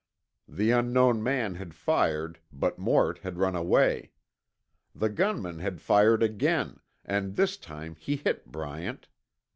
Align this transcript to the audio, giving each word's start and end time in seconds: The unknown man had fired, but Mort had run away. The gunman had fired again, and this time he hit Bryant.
The 0.47 0.71
unknown 0.71 1.21
man 1.21 1.53
had 1.53 1.75
fired, 1.75 2.39
but 2.51 2.79
Mort 2.79 3.19
had 3.19 3.37
run 3.37 3.55
away. 3.55 4.13
The 4.95 5.09
gunman 5.09 5.59
had 5.59 5.79
fired 5.79 6.23
again, 6.23 6.79
and 7.05 7.35
this 7.35 7.55
time 7.55 7.93
he 7.93 8.15
hit 8.15 8.47
Bryant. 8.47 9.09